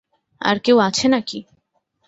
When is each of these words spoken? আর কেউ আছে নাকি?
আর 0.41 0.55
কেউ 0.59 0.77
আছে 0.79 1.05
নাকি? 1.07 1.39